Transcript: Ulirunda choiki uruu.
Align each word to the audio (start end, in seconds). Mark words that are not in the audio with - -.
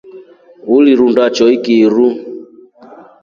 Ulirunda 0.75 1.23
choiki 1.35 1.73
uruu. 1.87 2.13